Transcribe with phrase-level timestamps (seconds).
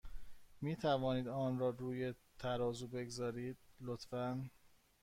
[0.61, 4.49] می توانید آن را روی ترازو بگذارید، لطفا؟